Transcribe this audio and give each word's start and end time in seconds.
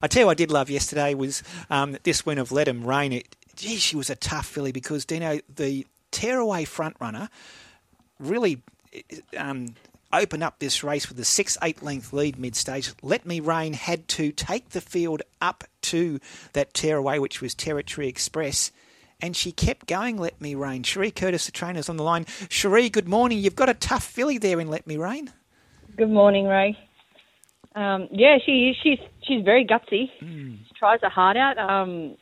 I 0.00 0.06
tell 0.06 0.24
you, 0.24 0.28
I 0.28 0.34
did 0.34 0.52
love 0.52 0.70
yesterday 0.70 1.14
was 1.14 1.42
um, 1.70 1.96
this 2.04 2.24
win 2.24 2.38
of 2.38 2.52
Let 2.52 2.68
Him 2.68 2.86
Rain. 2.86 3.12
It, 3.12 3.34
gee, 3.56 3.76
she 3.78 3.96
was 3.96 4.08
a 4.08 4.14
tough 4.14 4.46
filly 4.46 4.70
because 4.70 5.04
Dino, 5.04 5.40
the 5.52 5.86
tearaway 6.12 6.64
front 6.64 6.96
runner, 7.00 7.28
really 8.20 8.62
um, 9.36 9.74
opened 10.12 10.44
up 10.44 10.60
this 10.60 10.84
race 10.84 11.08
with 11.08 11.18
a 11.18 11.24
six 11.24 11.58
eight 11.62 11.82
length 11.82 12.12
lead 12.12 12.38
mid 12.38 12.54
stage. 12.54 12.92
Let 13.02 13.26
Me 13.26 13.40
Reign 13.40 13.72
had 13.72 14.06
to 14.08 14.30
take 14.30 14.70
the 14.70 14.80
field 14.80 15.22
up 15.40 15.64
to 15.82 16.20
that 16.52 16.74
tearaway, 16.74 17.18
which 17.18 17.40
was 17.40 17.54
Territory 17.54 18.06
Express. 18.06 18.70
And 19.20 19.34
she 19.34 19.50
kept 19.50 19.88
going, 19.88 20.16
Let 20.16 20.40
Me 20.40 20.54
Reign. 20.54 20.84
Cherie 20.84 21.10
Curtis, 21.10 21.46
the 21.46 21.52
trainer's 21.52 21.88
on 21.88 21.96
the 21.96 22.04
line. 22.04 22.24
Cherie, 22.48 22.88
good 22.88 23.08
morning. 23.08 23.38
You've 23.38 23.56
got 23.56 23.68
a 23.68 23.74
tough 23.74 24.04
filly 24.04 24.38
there 24.38 24.60
in 24.60 24.68
Let 24.68 24.86
Me 24.86 24.96
Reign. 24.96 25.32
Good 25.96 26.10
morning, 26.10 26.46
Ray. 26.46 26.78
Um, 27.74 28.08
yeah, 28.10 28.38
she 28.44 28.74
she's 28.82 28.98
she's 29.22 29.44
very 29.44 29.64
gutsy. 29.64 30.10
Mm. 30.22 30.58
She 30.66 30.74
tries 30.78 31.00
her 31.02 31.08
heart 31.08 31.36
out. 31.36 31.58
Um, 31.58 32.16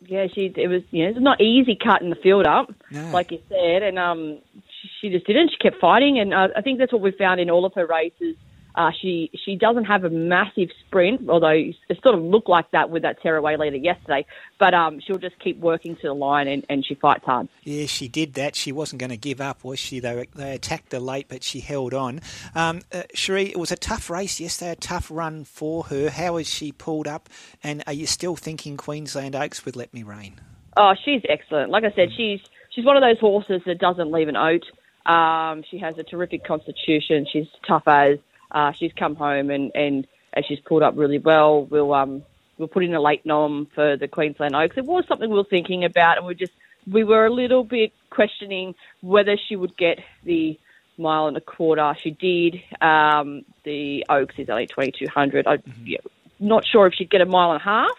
yeah, 0.00 0.26
she 0.34 0.52
it 0.56 0.68
was 0.68 0.82
you 0.90 1.04
know 1.04 1.10
it's 1.10 1.20
not 1.20 1.40
easy 1.40 1.76
cutting 1.76 2.10
the 2.10 2.16
field 2.16 2.46
up, 2.46 2.70
No. 2.90 3.10
like 3.10 3.30
you 3.30 3.40
said, 3.48 3.82
and 3.82 3.98
um, 3.98 4.38
she, 4.80 4.88
she 5.00 5.10
just 5.10 5.26
didn't. 5.26 5.50
She 5.50 5.56
kept 5.58 5.80
fighting, 5.80 6.18
and 6.18 6.32
uh, 6.32 6.48
I 6.56 6.62
think 6.62 6.78
that's 6.78 6.92
what 6.92 7.02
we 7.02 7.10
found 7.12 7.40
in 7.40 7.50
all 7.50 7.64
of 7.64 7.74
her 7.74 7.86
races. 7.86 8.36
Uh, 8.78 8.92
she 9.02 9.28
she 9.44 9.56
doesn't 9.56 9.86
have 9.86 10.04
a 10.04 10.08
massive 10.08 10.68
sprint, 10.86 11.28
although 11.28 11.48
it 11.48 11.74
sort 12.00 12.14
of 12.14 12.22
looked 12.22 12.48
like 12.48 12.70
that 12.70 12.90
with 12.90 13.02
that 13.02 13.20
tearaway 13.20 13.56
leader 13.56 13.76
yesterday. 13.76 14.24
But 14.60 14.72
um, 14.72 15.00
she'll 15.00 15.18
just 15.18 15.36
keep 15.40 15.58
working 15.58 15.96
to 15.96 16.02
the 16.02 16.12
line, 16.12 16.46
and, 16.46 16.64
and 16.68 16.86
she 16.86 16.94
fights 16.94 17.24
hard. 17.24 17.48
Yeah, 17.64 17.86
she 17.86 18.06
did 18.06 18.34
that. 18.34 18.54
She 18.54 18.70
wasn't 18.70 19.00
going 19.00 19.10
to 19.10 19.16
give 19.16 19.40
up, 19.40 19.64
was 19.64 19.80
she? 19.80 19.98
They, 19.98 20.28
they 20.36 20.54
attacked 20.54 20.92
her 20.92 21.00
late, 21.00 21.26
but 21.28 21.42
she 21.42 21.58
held 21.58 21.92
on. 21.92 22.20
Um, 22.54 22.82
uh, 22.92 23.02
Cherie, 23.14 23.46
it 23.46 23.58
was 23.58 23.72
a 23.72 23.76
tough 23.76 24.08
race 24.08 24.38
yesterday, 24.38 24.70
a 24.70 24.76
tough 24.76 25.10
run 25.10 25.42
for 25.42 25.82
her. 25.84 26.08
How 26.08 26.36
has 26.36 26.48
she 26.48 26.70
pulled 26.70 27.08
up? 27.08 27.28
And 27.64 27.82
are 27.88 27.92
you 27.92 28.06
still 28.06 28.36
thinking 28.36 28.76
Queensland 28.76 29.34
Oaks 29.34 29.64
with 29.64 29.74
Let 29.74 29.92
Me 29.92 30.04
Reign? 30.04 30.40
Oh, 30.76 30.94
she's 31.04 31.22
excellent. 31.28 31.70
Like 31.70 31.82
I 31.82 31.90
said, 31.96 32.10
she's 32.16 32.38
she's 32.70 32.84
one 32.84 32.96
of 32.96 33.02
those 33.02 33.18
horses 33.18 33.60
that 33.66 33.80
doesn't 33.80 34.12
leave 34.12 34.28
an 34.28 34.36
oat. 34.36 34.62
Um, 35.04 35.64
she 35.68 35.78
has 35.78 35.98
a 35.98 36.04
terrific 36.04 36.44
constitution. 36.44 37.26
She's 37.32 37.48
tough 37.66 37.82
as. 37.88 38.18
Uh, 38.50 38.72
she's 38.72 38.92
come 38.92 39.14
home 39.14 39.50
and, 39.50 39.70
and, 39.74 40.06
and 40.32 40.44
she's 40.46 40.60
pulled 40.60 40.82
up 40.82 40.94
really 40.96 41.18
well. 41.18 41.64
We'll 41.64 41.92
um 41.92 42.22
we'll 42.58 42.68
put 42.68 42.84
in 42.84 42.94
a 42.94 43.00
late 43.00 43.24
nom 43.24 43.66
for 43.74 43.96
the 43.96 44.08
Queensland 44.08 44.54
Oaks. 44.54 44.76
It 44.76 44.84
was 44.84 45.06
something 45.06 45.30
we 45.30 45.36
were 45.36 45.44
thinking 45.44 45.84
about, 45.84 46.18
and 46.18 46.26
we 46.26 46.34
just 46.34 46.52
we 46.90 47.04
were 47.04 47.26
a 47.26 47.32
little 47.32 47.64
bit 47.64 47.92
questioning 48.10 48.74
whether 49.00 49.36
she 49.36 49.56
would 49.56 49.76
get 49.76 50.00
the 50.24 50.58
mile 50.98 51.26
and 51.26 51.36
a 51.36 51.40
quarter. 51.40 51.94
She 52.02 52.10
did. 52.10 52.60
Um, 52.80 53.44
the 53.64 54.04
Oaks 54.08 54.34
is 54.38 54.48
only 54.48 54.66
twenty 54.66 54.92
two 54.92 55.08
hundred. 55.08 55.46
I'm 55.46 55.62
yeah, 55.84 55.98
not 56.38 56.66
sure 56.66 56.86
if 56.86 56.94
she'd 56.94 57.10
get 57.10 57.20
a 57.20 57.26
mile 57.26 57.52
and 57.52 57.60
a 57.60 57.64
half, 57.64 57.96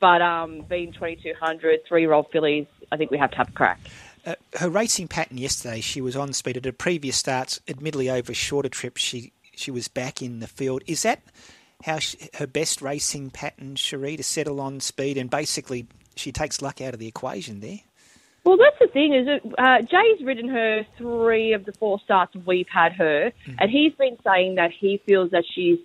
but 0.00 0.20
um, 0.20 0.62
being 0.68 0.92
twenty 0.92 1.16
two 1.16 1.34
hundred, 1.38 1.80
three 1.86 2.02
year 2.02 2.12
old 2.12 2.30
fillies, 2.30 2.66
I 2.90 2.96
think 2.96 3.10
we 3.10 3.18
have 3.18 3.30
to 3.32 3.36
have 3.36 3.48
a 3.48 3.52
crack. 3.52 3.80
Uh, 4.24 4.34
her 4.60 4.68
racing 4.68 5.08
pattern 5.08 5.36
yesterday, 5.36 5.80
she 5.80 6.00
was 6.00 6.14
on 6.14 6.32
speed 6.32 6.56
at 6.56 6.64
her 6.64 6.72
previous 6.72 7.16
starts, 7.16 7.60
admittedly 7.66 8.08
over 8.08 8.30
a 8.30 8.34
shorter 8.34 8.68
trips. 8.68 9.00
She 9.02 9.32
she 9.54 9.70
was 9.70 9.88
back 9.88 10.22
in 10.22 10.40
the 10.40 10.46
field. 10.46 10.82
Is 10.86 11.02
that 11.02 11.22
how 11.84 11.98
she, 11.98 12.18
her 12.34 12.46
best 12.46 12.82
racing 12.82 13.30
pattern, 13.30 13.76
Cherie, 13.76 14.16
to 14.16 14.22
settle 14.22 14.60
on 14.60 14.80
speed 14.80 15.16
and 15.16 15.30
basically 15.30 15.86
she 16.14 16.32
takes 16.32 16.62
luck 16.62 16.80
out 16.80 16.94
of 16.94 17.00
the 17.00 17.08
equation 17.08 17.60
there? 17.60 17.80
Well, 18.44 18.56
that's 18.56 18.78
the 18.80 18.88
thing 18.88 19.14
is 19.14 19.28
uh, 19.56 19.82
Jay's 19.82 20.24
ridden 20.24 20.48
her 20.48 20.84
three 20.98 21.52
of 21.52 21.64
the 21.64 21.72
four 21.72 22.00
starts 22.00 22.34
we've 22.44 22.68
had 22.68 22.92
her, 22.94 23.32
and 23.58 23.70
he's 23.70 23.94
been 23.94 24.16
saying 24.24 24.56
that 24.56 24.72
he 24.76 25.00
feels 25.06 25.30
that 25.30 25.44
she's 25.54 25.78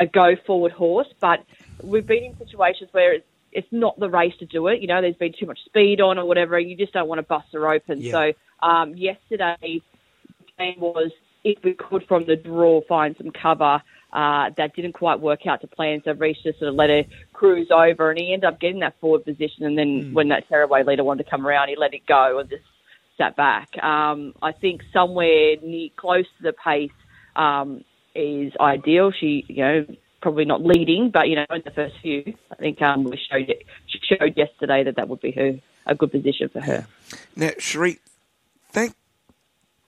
a 0.00 0.06
go 0.06 0.34
forward 0.46 0.72
horse, 0.72 1.08
but 1.20 1.44
we've 1.82 2.06
been 2.06 2.24
in 2.24 2.38
situations 2.38 2.88
where 2.92 3.12
it's, 3.14 3.26
it's 3.52 3.68
not 3.70 3.98
the 3.98 4.08
race 4.08 4.32
to 4.38 4.46
do 4.46 4.68
it. 4.68 4.80
You 4.80 4.86
know, 4.86 5.02
there's 5.02 5.16
been 5.16 5.34
too 5.38 5.46
much 5.46 5.58
speed 5.66 6.00
on 6.00 6.18
or 6.18 6.24
whatever, 6.24 6.56
and 6.56 6.68
you 6.68 6.76
just 6.76 6.94
don't 6.94 7.08
want 7.08 7.18
to 7.18 7.24
bust 7.24 7.48
her 7.52 7.70
open. 7.70 8.00
Yeah. 8.00 8.12
So 8.12 8.32
um, 8.66 8.94
yesterday, 8.96 9.56
the 9.62 10.44
plan 10.56 10.74
was 10.78 11.10
if 11.48 11.64
we 11.64 11.74
could 11.74 12.06
from 12.06 12.26
the 12.26 12.36
draw 12.36 12.80
find 12.82 13.16
some 13.16 13.30
cover. 13.30 13.82
Uh, 14.10 14.48
that 14.56 14.74
didn't 14.74 14.94
quite 14.94 15.20
work 15.20 15.46
out 15.46 15.60
to 15.60 15.66
plan, 15.66 16.00
so 16.02 16.12
Reese 16.12 16.38
just 16.42 16.58
sort 16.58 16.70
of 16.70 16.76
let 16.76 16.88
her 16.88 17.04
cruise 17.34 17.68
over, 17.70 18.10
and 18.10 18.18
he 18.18 18.32
ended 18.32 18.48
up 18.48 18.58
getting 18.58 18.80
that 18.80 18.98
forward 19.00 19.24
position. 19.24 19.64
And 19.66 19.76
then 19.76 20.14
when 20.14 20.28
that 20.28 20.48
tearaway 20.48 20.82
leader 20.82 21.04
wanted 21.04 21.24
to 21.24 21.30
come 21.30 21.46
around, 21.46 21.68
he 21.68 21.76
let 21.76 21.92
it 21.92 22.06
go 22.06 22.38
and 22.38 22.48
just 22.48 22.64
sat 23.18 23.36
back. 23.36 23.76
Um, 23.82 24.32
I 24.40 24.52
think 24.52 24.80
somewhere 24.94 25.56
near, 25.62 25.90
close 25.96 26.24
to 26.38 26.42
the 26.42 26.54
pace 26.54 26.90
um, 27.36 27.84
is 28.14 28.54
ideal. 28.58 29.12
She, 29.12 29.44
you 29.48 29.62
know, 29.62 29.86
probably 30.22 30.46
not 30.46 30.64
leading, 30.64 31.10
but 31.10 31.28
you 31.28 31.36
know, 31.36 31.46
in 31.50 31.62
the 31.64 31.70
first 31.70 31.96
few, 32.00 32.32
I 32.50 32.54
think 32.54 32.80
um, 32.80 33.04
we 33.04 33.20
showed 33.30 33.50
it. 33.50 33.66
She 33.88 33.98
showed 34.16 34.38
yesterday 34.38 34.84
that 34.84 34.96
that 34.96 35.08
would 35.08 35.20
be 35.20 35.32
her 35.32 35.60
a 35.84 35.94
good 35.94 36.12
position 36.12 36.48
for 36.48 36.60
her. 36.60 36.86
Now, 37.36 37.50
Cherie, 37.58 37.98
thank 38.72 38.94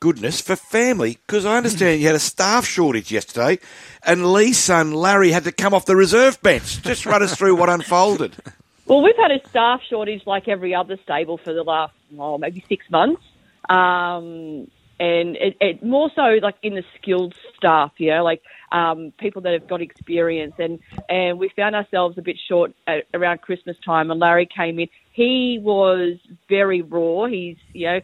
goodness 0.01 0.41
for 0.41 0.57
family, 0.57 1.19
because 1.27 1.45
I 1.45 1.57
understand 1.57 2.01
you 2.01 2.07
had 2.07 2.17
a 2.17 2.21
staff 2.21 2.67
shortage 2.67 3.13
yesterday, 3.13 3.59
and 4.03 4.33
Lee's 4.33 4.59
son 4.59 4.93
Larry 4.93 5.31
had 5.31 5.45
to 5.45 5.53
come 5.53 5.75
off 5.75 5.87
the 5.87 5.97
reserve 5.97 6.41
bench. 6.43 6.83
Just 6.83 7.07
run 7.07 7.23
us 7.23 7.37
through 7.37 7.57
what 7.57 7.69
unfolded. 7.69 8.37
Well, 8.87 9.03
we've 9.05 9.17
had 9.17 9.31
a 9.31 9.39
staff 9.49 9.83
shortage 9.89 10.27
like 10.27 10.49
every 10.49 10.75
other 10.75 10.99
stable 11.05 11.39
for 11.39 11.53
the 11.53 11.63
last, 11.63 11.93
oh, 12.19 12.39
maybe 12.39 12.65
six 12.69 12.91
months. 12.91 13.23
Um, 13.69 14.69
and 15.01 15.35
it, 15.37 15.57
it 15.61 15.83
more 15.83 16.11
so 16.15 16.39
like 16.43 16.57
in 16.63 16.75
the 16.75 16.85
skilled 17.01 17.35
staff, 17.57 17.91
you 17.97 18.11
know, 18.11 18.23
like 18.23 18.43
um, 18.71 19.13
people 19.19 19.41
that 19.43 19.55
have 19.55 19.67
got 19.67 19.81
experience. 19.81 20.53
And, 20.59 20.79
and 21.09 21.39
we 21.39 21.51
found 21.57 21.75
ourselves 21.75 22.19
a 22.19 22.23
bit 22.23 22.37
short 22.47 22.75
at, 22.87 23.05
around 23.15 23.41
Christmas 23.41 23.77
time, 23.85 24.11
and 24.11 24.21
Larry 24.21 24.47
came 24.47 24.79
in. 24.79 24.89
He 25.13 25.59
was 25.61 26.19
very 26.51 26.83
raw. 26.83 27.25
He's, 27.27 27.57
you 27.73 27.87
know, 27.87 28.01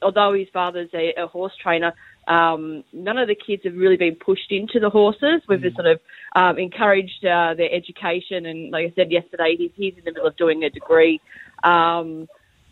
although 0.00 0.32
his 0.34 0.46
father's 0.52 0.90
a, 0.94 1.14
a 1.18 1.26
horse 1.26 1.52
trainer, 1.60 1.92
um, 2.28 2.84
none 2.92 3.18
of 3.18 3.26
the 3.26 3.34
kids 3.34 3.62
have 3.64 3.74
really 3.74 3.96
been 3.96 4.14
pushed 4.14 4.50
into 4.50 4.78
the 4.78 4.90
horses. 4.90 5.42
We've 5.48 5.60
just 5.60 5.76
sort 5.76 5.88
of 5.88 6.00
um, 6.36 6.58
encouraged 6.58 7.24
uh, 7.24 7.54
their 7.54 7.72
education, 7.72 8.46
and 8.46 8.70
like 8.70 8.86
I 8.86 8.92
said 8.94 9.10
yesterday, 9.10 9.56
he's, 9.58 9.72
he's 9.74 9.94
in 9.98 10.04
the 10.04 10.12
middle 10.12 10.26
of 10.28 10.36
doing 10.36 10.62
a 10.62 10.70
degree. 10.70 11.20
Um, 11.64 12.28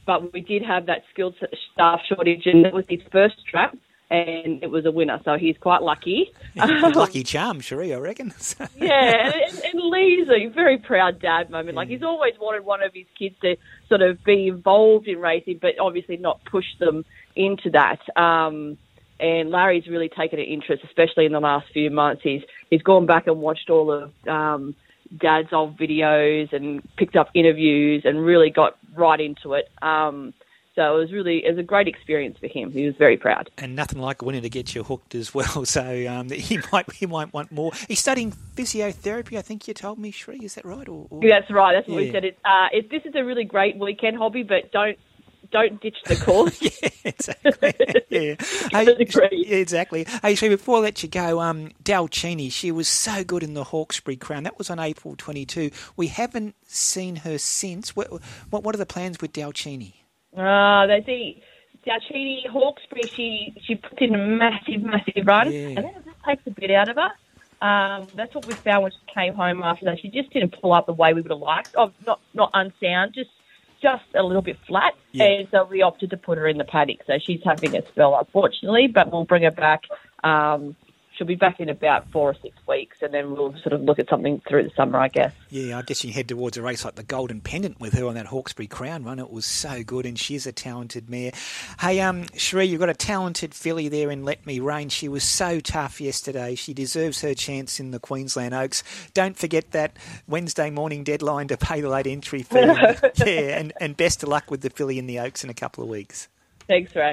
but 0.06 0.32
we 0.32 0.40
did 0.40 0.62
have 0.62 0.86
that 0.86 1.02
skilled 1.12 1.34
staff 1.72 2.00
shortage, 2.08 2.46
and 2.46 2.66
it 2.66 2.74
was 2.74 2.84
his 2.88 3.00
first 3.10 3.46
trap, 3.46 3.76
and 4.10 4.62
it 4.62 4.70
was 4.70 4.86
a 4.86 4.90
winner. 4.90 5.20
So 5.24 5.36
he's 5.38 5.56
quite 5.58 5.82
lucky. 5.82 6.30
Lucky 6.56 7.22
charm, 7.22 7.60
Cherie, 7.60 7.94
I 7.94 7.98
reckon. 7.98 8.32
yeah, 8.76 9.32
and, 9.48 9.58
and 9.58 9.80
Lee's 9.90 10.28
a 10.28 10.48
very 10.48 10.78
proud 10.78 11.20
dad 11.20 11.50
moment. 11.50 11.76
Like 11.76 11.88
he's 11.88 12.02
always 12.02 12.34
wanted 12.40 12.64
one 12.64 12.82
of 12.82 12.92
his 12.94 13.06
kids 13.18 13.36
to 13.42 13.56
sort 13.88 14.02
of 14.02 14.22
be 14.24 14.48
involved 14.48 15.08
in 15.08 15.18
racing, 15.20 15.58
but 15.60 15.78
obviously 15.80 16.16
not 16.16 16.40
push 16.44 16.66
them 16.78 17.04
into 17.34 17.70
that. 17.70 18.00
Um, 18.20 18.78
and 19.20 19.50
Larry's 19.50 19.86
really 19.86 20.08
taken 20.08 20.38
an 20.38 20.44
interest, 20.44 20.82
especially 20.84 21.24
in 21.24 21.32
the 21.32 21.40
last 21.40 21.66
few 21.72 21.90
months. 21.90 22.22
He's 22.22 22.42
he's 22.70 22.82
gone 22.82 23.06
back 23.06 23.26
and 23.26 23.40
watched 23.40 23.70
all 23.70 23.90
of 23.90 24.28
um, 24.28 24.74
Dad's 25.16 25.52
old 25.52 25.78
videos 25.78 26.52
and 26.52 26.82
picked 26.96 27.16
up 27.16 27.28
interviews 27.34 28.02
and 28.04 28.24
really 28.24 28.50
got 28.50 28.76
right 28.96 29.20
into 29.20 29.54
it. 29.54 29.68
Um, 29.82 30.34
so 30.74 30.96
it 30.96 30.98
was 30.98 31.12
really 31.12 31.44
it 31.44 31.50
was 31.50 31.58
a 31.58 31.62
great 31.62 31.86
experience 31.86 32.36
for 32.38 32.48
him. 32.48 32.72
He 32.72 32.84
was 32.84 32.96
very 32.96 33.16
proud. 33.16 33.48
and 33.58 33.76
nothing 33.76 34.00
like 34.00 34.22
winner 34.22 34.40
to 34.40 34.50
get 34.50 34.74
you 34.74 34.82
hooked 34.82 35.14
as 35.14 35.34
well. 35.34 35.64
So 35.74 36.06
um, 36.08 36.30
he 36.30 36.58
might 36.72 36.90
he 36.92 37.06
might 37.06 37.32
want 37.32 37.52
more. 37.52 37.72
He's 37.88 38.00
studying 38.00 38.32
physiotherapy. 38.56 39.38
I 39.38 39.42
think 39.42 39.68
you 39.68 39.74
told 39.74 39.98
me, 39.98 40.10
Cherie. 40.10 40.44
Is 40.44 40.54
that 40.54 40.64
right? 40.64 40.88
Or, 40.88 41.06
or... 41.10 41.20
That's 41.20 41.50
right. 41.50 41.74
That's 41.74 41.88
what 41.88 41.96
we 41.96 42.12
said. 42.12 42.24
It, 42.24 42.38
uh, 42.44 42.68
it, 42.72 42.90
this 42.90 43.02
is 43.04 43.14
a 43.14 43.24
really 43.24 43.44
great 43.44 43.78
weekend 43.78 44.16
hobby, 44.16 44.42
but 44.42 44.72
don't 44.72 44.98
don't 45.54 45.80
ditch 45.80 45.96
the 46.06 46.16
course. 46.16 46.60
yeah, 46.82 46.88
exactly. 47.04 47.74
yeah. 48.10 48.34
yeah, 48.72 49.56
exactly. 49.56 50.04
Hey, 50.20 50.34
Cherie, 50.34 50.56
before 50.56 50.78
I 50.78 50.80
let 50.80 51.02
you 51.04 51.08
go, 51.08 51.40
um, 51.40 51.70
Dalchini, 51.82 52.50
she 52.50 52.72
was 52.72 52.88
so 52.88 53.22
good 53.22 53.44
in 53.44 53.54
the 53.54 53.62
Hawkesbury 53.64 54.16
Crown. 54.16 54.42
That 54.42 54.58
was 54.58 54.68
on 54.68 54.80
April 54.80 55.14
22. 55.16 55.70
We 55.96 56.08
haven't 56.08 56.56
seen 56.66 57.16
her 57.16 57.38
since. 57.38 57.94
What 57.94 58.10
what, 58.50 58.64
what 58.64 58.74
are 58.74 58.78
the 58.78 58.84
plans 58.86 59.20
with 59.20 59.32
Dalchini? 59.32 59.94
Ah, 60.36 60.86
they 60.86 61.02
see. 61.06 61.42
Dalchini 61.86 62.48
Hawkesbury, 62.48 63.08
she 63.14 63.54
she 63.64 63.76
puts 63.76 63.96
in 64.00 64.14
a 64.14 64.18
massive, 64.18 64.82
massive 64.82 65.24
run, 65.24 65.52
Yeah. 65.52 65.60
and 65.68 65.76
then 65.76 65.84
it 65.86 66.04
just 66.04 66.24
takes 66.26 66.42
a 66.46 66.50
bit 66.50 66.70
out 66.72 66.88
of 66.88 66.96
her. 66.96 67.10
Um, 67.64 68.08
that's 68.16 68.34
what 68.34 68.44
we 68.46 68.54
found 68.54 68.82
when 68.82 68.92
she 68.92 69.14
came 69.14 69.34
home 69.34 69.62
after 69.62 69.84
that. 69.86 70.00
She 70.00 70.08
just 70.08 70.30
didn't 70.32 70.60
pull 70.60 70.72
up 70.72 70.86
the 70.86 70.92
way 70.92 71.14
we 71.14 71.22
would 71.22 71.30
have 71.30 71.40
liked. 71.40 71.74
Oh, 71.78 71.92
not 72.04 72.20
not 72.34 72.50
unsound, 72.54 73.14
just 73.14 73.30
just 73.84 74.04
a 74.14 74.22
little 74.22 74.42
bit 74.42 74.58
flat. 74.66 74.94
Yeah. 75.12 75.26
And 75.26 75.48
so 75.50 75.64
we 75.70 75.82
opted 75.82 76.10
to 76.10 76.16
put 76.16 76.38
her 76.38 76.48
in 76.48 76.56
the 76.56 76.64
paddock. 76.64 77.00
So 77.06 77.18
she's 77.24 77.40
having 77.44 77.76
a 77.76 77.86
spell, 77.88 78.16
unfortunately, 78.18 78.88
but 78.88 79.12
we'll 79.12 79.26
bring 79.26 79.42
her 79.42 79.50
back 79.50 79.82
um, 80.24 80.74
she'll 81.16 81.26
be 81.26 81.34
back 81.34 81.60
in 81.60 81.68
about 81.68 82.10
four 82.10 82.30
or 82.30 82.34
six 82.34 82.56
weeks, 82.66 82.98
and 83.00 83.12
then 83.14 83.32
we'll 83.32 83.52
sort 83.58 83.72
of 83.72 83.82
look 83.82 83.98
at 83.98 84.08
something 84.08 84.40
through 84.48 84.64
the 84.64 84.70
summer, 84.76 84.98
I 84.98 85.08
guess. 85.08 85.32
Yeah, 85.50 85.78
I 85.78 85.82
guess 85.82 86.04
you 86.04 86.12
head 86.12 86.28
towards 86.28 86.56
a 86.56 86.62
race 86.62 86.84
like 86.84 86.96
the 86.96 87.02
Golden 87.02 87.40
Pendant 87.40 87.80
with 87.80 87.94
her 87.94 88.06
on 88.06 88.14
that 88.14 88.26
Hawkesbury 88.26 88.66
Crown 88.66 89.04
run. 89.04 89.18
It 89.18 89.30
was 89.30 89.46
so 89.46 89.82
good, 89.82 90.06
and 90.06 90.18
she's 90.18 90.46
a 90.46 90.52
talented 90.52 91.08
mare. 91.08 91.32
Hey, 91.80 92.00
um, 92.00 92.26
Cherie, 92.36 92.66
you've 92.66 92.80
got 92.80 92.88
a 92.88 92.94
talented 92.94 93.54
filly 93.54 93.88
there 93.88 94.10
in 94.10 94.24
Let 94.24 94.44
Me 94.46 94.60
Reign. 94.60 94.88
She 94.88 95.08
was 95.08 95.24
so 95.24 95.60
tough 95.60 96.00
yesterday. 96.00 96.54
She 96.54 96.74
deserves 96.74 97.20
her 97.20 97.34
chance 97.34 97.80
in 97.80 97.90
the 97.90 98.00
Queensland 98.00 98.54
Oaks. 98.54 98.82
Don't 99.14 99.36
forget 99.36 99.70
that 99.72 99.96
Wednesday 100.26 100.70
morning 100.70 101.04
deadline 101.04 101.48
to 101.48 101.56
pay 101.56 101.80
the 101.80 101.88
late 101.88 102.06
entry 102.06 102.42
fee. 102.42 102.58
yeah, 103.16 103.58
and, 103.58 103.72
and 103.80 103.96
best 103.96 104.22
of 104.22 104.28
luck 104.28 104.50
with 104.50 104.60
the 104.60 104.70
filly 104.70 104.98
in 104.98 105.06
the 105.06 105.18
Oaks 105.18 105.44
in 105.44 105.50
a 105.50 105.54
couple 105.54 105.82
of 105.82 105.90
weeks. 105.90 106.28
Thanks, 106.66 106.96
Ray. 106.96 107.12